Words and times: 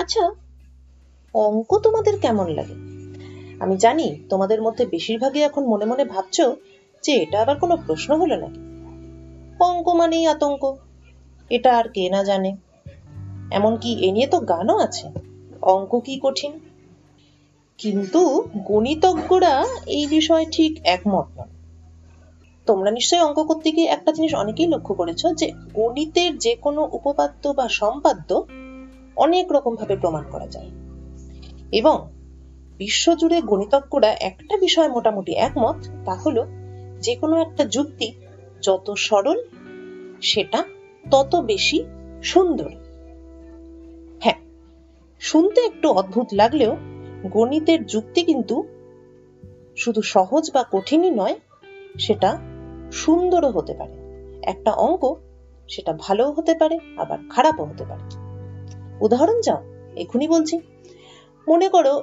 আচ্ছা 0.00 0.30
অঙ্ক 1.34 1.78
তোমাদের 1.78 2.20
কেমন 2.20 2.46
লাগে? 2.48 2.74
আমি 3.60 3.76
জানি 3.76 4.22
তোমাদের 4.28 4.62
মধ্যে 4.62 4.86
বেশিরভাগই 4.86 5.40
এখন 5.40 5.66
মনে 5.66 5.84
মনে 5.84 6.04
ভাবছ 6.04 6.40
যে 7.02 7.12
এটা 7.12 7.42
আবার 7.42 7.56
কোনো 7.56 7.76
প্রশ্ন 7.86 8.16
হলো 8.16 8.36
নাকি? 8.36 8.60
অঙ্ক 9.64 9.88
মানেই 9.88 10.26
আতঙ্ক, 10.26 10.76
এটা 11.50 11.78
আর 11.78 11.84
কে 11.88 12.08
না 12.08 12.24
জানে। 12.24 12.56
এমনকি 13.50 13.94
এ 13.94 14.12
নিয়ে 14.12 14.26
তো 14.26 14.40
গানও 14.40 14.78
আছে, 14.78 15.10
অঙ্ক 15.62 16.00
কি 16.00 16.20
কঠিন? 16.22 16.52
কিন্তু 17.78 18.44
গণিতজ্ঞরা 18.56 19.66
এই 19.86 20.06
বিষয়ে 20.06 20.46
ঠিক 20.52 20.80
একমত 20.84 21.26
নন। 21.38 21.48
তোমরা 22.66 22.90
নিশ্চয়ই 22.90 23.20
অঙ্ক 23.20 23.42
করতে 23.42 23.72
গিয়ে 23.72 23.86
একটা 23.86 24.12
জিনিস 24.12 24.34
অনেকেই 24.34 24.66
লক্ষ্য 24.66 24.94
করেছ 24.94 25.26
যে 25.26 25.52
গণিতের 25.74 26.38
যে 26.38 26.54
কোনো 26.54 26.88
উপপাদ্য 26.92 27.48
বা 27.48 27.68
সম্পাদ্য 27.68 28.44
অনেক 29.20 29.52
রকম 29.52 29.74
ভাবে 29.74 29.96
প্রমাণ 29.96 30.24
করা 30.30 30.46
যায়। 30.46 30.70
এবং 31.72 32.10
বিশ্বজুড়ে 32.78 33.42
গণিতজ্ঞরা 33.42 34.10
একটা 34.20 34.56
বিষয়ে 34.56 34.88
মোটামুটি 34.88 35.32
একমত, 35.32 35.76
তা 36.04 36.14
হলো 36.14 36.46
যে 37.00 37.14
কোনো 37.16 37.36
একটা 37.40 37.64
যুক্তি 37.64 38.12
যত 38.62 38.94
সরল, 38.96 39.38
সেটা 40.22 40.64
তত 41.10 41.36
বেশি 41.36 41.84
সুন্দর। 42.22 42.70
হ্যাঁ 44.20 44.38
শুনতে 45.20 45.60
একটু 45.60 45.90
অদ্ভুত 45.90 46.26
লাগলেও 46.32 46.76
গণিতের 47.30 47.86
যুক্তি 47.86 48.22
কিন্তু 48.22 48.56
শুধু 49.76 50.02
সহজ 50.02 50.50
বা 50.54 50.64
কঠিনই 50.72 51.10
নয়, 51.10 51.36
সেটা 51.98 52.38
সুন্দরও 52.92 53.50
হতে 53.50 53.74
পারে। 53.74 53.94
একটা 54.42 54.72
অঙ্ক 54.72 55.14
সেটা 55.68 55.92
ভালোও 56.00 56.32
হতে 56.32 56.54
পারে, 56.54 56.78
আবার 56.96 57.18
খারাপও 57.30 57.64
হতে 57.64 57.84
পারে। 57.84 58.29
উদাহরণ 59.00 59.40
যাও 59.40 59.62
এখনই 59.96 60.28
বলছি। 60.28 60.60
মনে 61.48 61.68
করো 61.68 62.02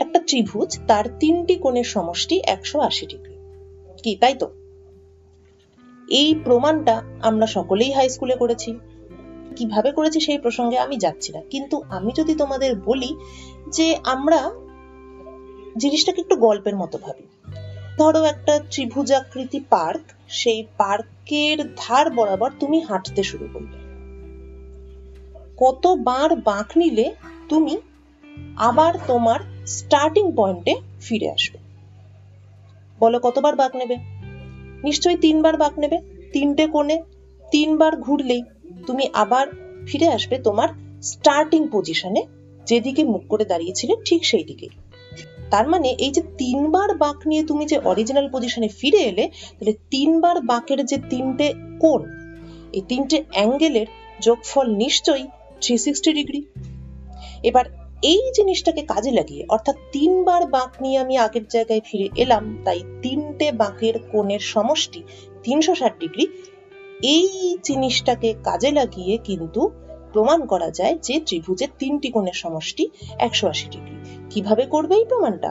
একটা 0.00 0.20
ত্রিভুজ, 0.26 0.78
তার 0.86 1.04
তিনটি 1.20 1.54
কোণের 1.54 1.84
সমষ্টি 1.84 2.40
একশো 2.44 2.80
আশি 2.80 3.06
ডিগ্রি। 3.06 3.34
কি, 4.02 4.16
তাই 4.16 4.34
তো? 4.34 4.50
এই 6.08 6.34
প্রমাণটা 6.44 7.02
আমরা 7.22 7.46
সকলেই 7.46 7.92
হাই 7.92 8.08
স্কুলে 8.08 8.36
করেছি। 8.36 8.78
কীভাবে 9.56 9.92
করেছি 9.92 10.20
সেই 10.20 10.38
প্রসঙ্গে 10.38 10.78
আমি 10.78 10.96
যাচ্ছি 10.96 11.32
না। 11.32 11.40
কিন্তু 11.40 11.82
আমি 11.88 12.12
যদি 12.16 12.34
তোমাদের 12.34 12.76
বলি 12.76 13.16
যে 13.68 13.98
আমরা 14.04 14.50
জিনিসটাকে 15.78 16.20
একটু 16.20 16.36
গল্পের 16.36 16.76
মতো 16.76 16.98
ভাবি। 16.98 17.52
ধরো 17.98 18.22
একটা 18.22 18.60
ত্রিভুজাকৃতি 18.70 19.60
পার্ক, 19.70 20.00
সেই 20.28 20.66
পার্কের 20.76 21.74
ধার 21.76 22.10
বরাবর 22.10 22.50
তুমি 22.60 22.80
হাঁটতে 22.80 23.22
শুরু 23.22 23.48
করলে। 23.52 23.85
কতবার 25.56 26.36
বাঁক 26.36 26.72
নিলে 26.76 27.14
তুমি 27.48 27.76
আবার 28.56 28.94
তোমার 29.06 29.40
স্টার্টিং 29.66 30.32
পয়েন্টে 30.36 30.74
ফিরে 31.00 31.30
আসবে? 31.30 31.58
বলো, 33.00 33.18
কতবার 33.18 33.56
বাঁক 33.56 33.76
নেবে? 33.76 33.96
নিশ্চয়ই 34.84 35.16
তিনবার 35.16 35.56
বাঁক 35.56 35.78
নেবে। 35.78 35.98
তিনটে 36.32 36.66
কোণে 36.66 37.02
তিনবার 37.50 37.96
ঘুরলেই 37.96 38.42
তুমি 38.86 39.08
আবার 39.12 39.46
ফিরে 39.86 40.08
আসবে 40.08 40.38
তোমার 40.38 40.68
স্টার্টিং 41.02 41.68
পজিশনে 41.72 42.26
যেদিকে 42.66 43.04
মুখ 43.04 43.22
করে 43.28 43.44
দাঁড়িয়েছিলে 43.44 43.96
ঠিক 44.04 44.24
সেই 44.24 44.44
দিকে। 44.44 44.68
তার 45.50 45.68
মানে 45.68 45.88
এই 45.88 46.10
যে 46.10 46.22
তিনবার 46.38 46.96
বাঁক 46.96 47.26
নিয়ে 47.26 47.42
তুমি 47.42 47.66
যে 47.66 47.78
অরিজিনাল 47.78 48.28
পজিশনে 48.32 48.68
ফিরে 48.68 48.98
এলে, 48.98 49.28
তাহলে 49.28 49.72
তিনবার 49.90 50.40
বাঁকের 50.40 50.86
যে 50.86 50.98
তিনটে 51.10 51.54
কোণ, 51.80 52.04
এই 52.72 52.82
তিনটে 52.88 53.24
অ্যাঙ্গেলের 53.32 53.86
যোগফল 54.20 54.66
নিশ্চয়ই 54.76 55.26
থ্রি 55.62 55.74
সিক্সটি 55.78 56.10
ডিগ্রি 56.12 56.40
এবার 57.42 57.64
এই 58.02 58.22
জিনিসটাকে 58.34 58.82
কাজে 58.82 59.10
লাগিয়ে, 59.10 59.42
অর্থাৎ 59.48 59.76
তিনবার 59.92 60.42
বাঁক 60.46 60.70
নিয়ে 60.80 60.98
আমি 60.98 61.14
আগের 61.18 61.44
জায়গায় 61.48 61.82
ফিরে 61.84 62.08
এলাম, 62.16 62.44
তাই 62.64 62.80
তিনটে 63.02 63.52
বাঁকের 63.52 63.94
কোণের 64.12 64.42
সমষ্টি 64.44 65.00
তিনশো 65.42 65.74
ষাট 65.74 65.94
ডিগ্রি 66.00 66.24
এই 67.14 67.28
জিনিসটাকে 67.64 68.28
কাজে 68.44 68.70
লাগিয়ে 68.70 69.14
কিন্তু 69.18 69.62
প্রমাণ 70.12 70.40
করা 70.46 70.70
যায় 70.70 70.94
যে 71.02 71.20
ত্রিভুজের 71.20 71.70
তিনটি 71.78 72.08
কোণের 72.10 72.34
সমষ্টি 72.34 72.84
একশো 73.18 73.44
আশি 73.48 73.66
ডিগ্রি 73.68 73.96
কীভাবে 74.30 74.64
করবে 74.66 74.94
এই 74.94 75.04
প্রমাণটা? 75.04 75.50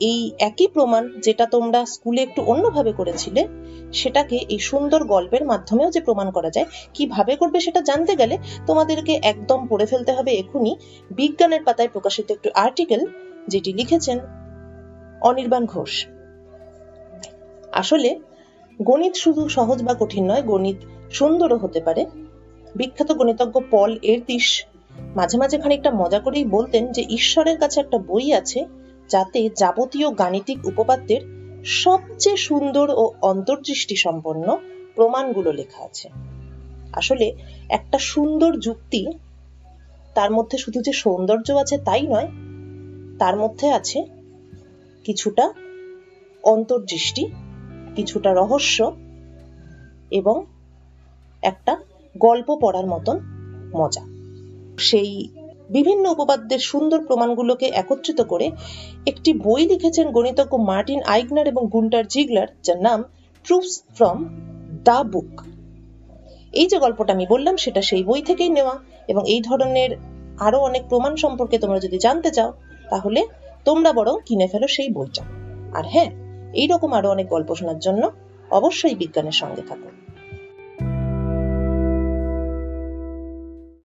এই 0.00 0.32
একই 0.38 0.66
প্রমাণ 0.66 1.20
যেটা 1.22 1.46
তোমরা 1.46 1.86
স্কুলে 1.86 2.22
একটু 2.22 2.42
অন্যভাবে 2.42 2.92
করেছিলে, 2.92 3.48
সেটাকে 3.92 4.36
এই 4.36 4.58
সুন্দর 4.58 5.04
গল্পের 5.04 5.44
মাধ্যমেও 5.44 5.90
যে 5.90 6.00
প্রমাণ 6.00 6.30
করা 6.30 6.50
যায়, 6.50 6.66
কীভাবে 6.94 7.36
করবে 7.36 7.60
সেটা 7.60 7.80
জানতে 7.80 8.16
গেলে 8.16 8.38
তোমাদেরকে 8.66 9.20
একদম 9.22 9.66
পড়ে 9.68 9.86
ফেলতে 9.86 10.12
হবে 10.12 10.32
এখনই 10.32 10.76
বিজ্ঞানের 11.10 11.62
পাতায় 11.64 11.88
প্রকাশিত 11.88 12.30
একটু 12.30 12.50
আর্টিকেল 12.54 13.06
যেটি 13.48 13.72
লিখেছেন 13.72 14.18
অনির্বাণ 15.20 15.66
ঘোষ। 15.66 16.06
আসলে 17.72 18.20
গণিত 18.82 19.14
শুধু 19.14 19.48
সহজ 19.48 19.82
বা 19.82 19.94
কঠিন 19.94 20.30
নয়, 20.30 20.42
গণিত 20.42 20.76
সুন্দরও 21.10 21.58
হতে 21.58 21.80
পারে। 21.80 22.06
বিখ্যাত 22.74 23.12
গণিতজ্ঞ 23.12 23.60
পল 23.70 23.98
এরতিস 24.02 24.64
মাঝে 25.16 25.38
মাঝে 25.38 25.58
খানিকটা 25.58 25.90
মজা 25.90 26.18
করেই 26.18 26.44
বলতেন 26.44 26.92
যে 26.92 27.02
ঈশ্বরের 27.08 27.58
কাছে 27.58 27.80
একটা 27.80 27.98
বই 27.98 28.32
আছে 28.32 28.66
যাতে 29.08 29.50
যাবতীয় 29.56 30.14
গাণিতিক 30.14 30.66
উপপাদ্যের 30.66 31.20
সবচেয়ে 31.64 32.36
সুন্দর 32.36 32.90
ও 32.90 33.12
অন্তর্দৃষ্টি 33.22 33.96
সম্পন্ন 33.96 34.58
প্রমাণগুলো 34.94 35.52
লেখা 35.52 35.84
আছে। 35.84 36.08
আসলে 36.92 37.36
একটা 37.68 37.98
সুন্দর 37.98 38.58
যুক্তি, 38.58 39.06
তার 40.14 40.30
মধ্যে 40.30 40.58
শুধু 40.58 40.80
যে 40.80 40.92
সৌন্দর্য 40.92 41.52
আছে 41.52 41.78
তাই 41.78 42.02
নয়, 42.02 42.28
তার 43.18 43.36
মধ্যে 43.36 43.70
আছে 43.70 44.04
কিছুটা 45.04 45.52
অন্তর্দৃষ্টি, 46.42 47.26
কিছুটা 47.96 48.34
রহস্য 48.34 48.96
এবং 50.10 50.46
একটা 51.42 51.76
গল্প 52.18 52.56
পড়ার 52.60 52.86
মতন 52.86 53.20
মজা। 53.74 54.00
সেই 54.78 55.28
বিভিন্ন 55.70 56.10
উপপাদ্যের 56.10 56.58
সুন্দর 56.58 57.04
প্রমাণগুলোকে 57.04 57.66
একত্রিত 57.66 58.20
করে 58.22 58.50
একটি 59.06 59.32
বই 59.32 59.66
লিখেছেন 59.66 60.10
গণিতজ্ঞ 60.10 60.56
মার্টিন 60.58 61.02
আইগনার 61.02 61.46
এবং 61.48 61.66
গুন্টার 61.66 62.06
জিগলার, 62.06 62.46
যার 62.62 62.80
নাম 62.82 63.02
ট্রুপস 63.44 63.82
ফ্রম 63.94 64.24
দ্য 64.84 65.02
বুক 65.04 65.42
এই 66.52 66.66
যে 66.66 66.78
গল্পটা 66.78 67.12
আমি 67.12 67.26
বললাম, 67.26 67.56
সেটা 67.56 67.82
সেই 67.82 68.04
বই 68.04 68.22
থেকেই 68.22 68.48
নেওয়া 68.48 68.78
এবং 69.08 69.28
এই 69.28 69.40
ধরনের 69.40 69.96
আরও 70.38 70.58
অনেক 70.58 70.82
প্রমাণ 70.88 71.16
সম্পর্কে 71.16 71.58
তোমরা 71.58 71.78
যদি 71.78 71.98
জানতে 71.98 72.30
চাও, 72.30 72.52
তাহলে 72.90 73.26
তোমরা 73.64 73.92
বরং 73.92 74.18
কিনে 74.26 74.48
ফেলো 74.48 74.68
সেই 74.68 74.88
বইটা। 74.88 75.22
আর 75.74 75.84
হ্যাঁ 75.88 76.10
এইরকম 76.54 76.92
আরও 76.92 77.10
অনেক 77.10 77.28
গল্প 77.28 77.54
শোনার 77.54 77.78
জন্য 77.78 78.10
অবশ্যই 78.50 78.94
বিজ্ঞানের 78.94 79.32
সঙ্গে 79.32 79.62
থাকো। 79.62 80.03